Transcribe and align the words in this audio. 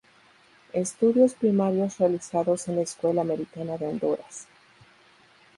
Estudios 0.73 1.35
primarios 1.35 1.99
realizados 1.99 2.67
en 2.67 2.77
la 2.77 2.81
Escuela 2.81 3.21
Americana 3.21 3.77
de 3.77 3.85
Honduras. 3.85 4.47